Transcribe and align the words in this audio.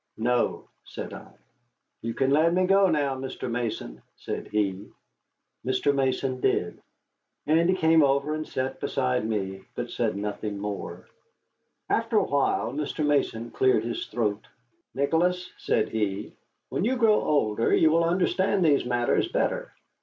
"No," 0.17 0.63
I 0.65 0.65
said. 0.85 1.27
"You 2.01 2.15
can 2.15 2.31
let 2.31 2.55
me 2.55 2.65
go 2.65 2.89
now, 2.89 3.15
Mr. 3.15 3.47
Mason," 3.51 4.01
said 4.15 4.47
he. 4.47 4.89
Mr. 5.63 5.93
Mason 5.93 6.39
did. 6.41 6.81
And 7.45 7.69
he 7.69 7.75
came 7.75 8.01
over 8.01 8.33
and 8.33 8.47
sat 8.47 8.79
beside 8.79 9.23
me, 9.27 9.61
but 9.75 9.91
said 9.91 10.15
nothing 10.17 10.57
more. 10.57 11.07
After 11.87 12.17
a 12.17 12.23
while 12.23 12.73
Mr. 12.73 13.05
Mason 13.05 13.51
cleared 13.51 13.83
his 13.83 14.07
throat. 14.07 14.47
"Nicholas," 14.95 15.51
said 15.59 15.89
he, 15.89 16.33
"when 16.69 16.83
you 16.83 16.95
grow 16.95 17.21
older 17.21 17.71
you 17.71 17.91
will 17.91 18.03
understand 18.03 18.65
these 18.65 18.83
matters 18.83 19.27
better. 19.27 19.71